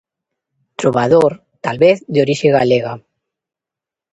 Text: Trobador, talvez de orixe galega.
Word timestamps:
Trobador, 0.83 1.33
talvez 1.67 1.97
de 2.13 2.19
orixe 2.25 2.47
galega. 2.57 2.93